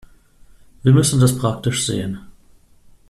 Wir 0.81 0.93
müssen 0.93 1.19
das 1.19 1.37
praktisch 1.37 1.85
sehen. 1.85 2.21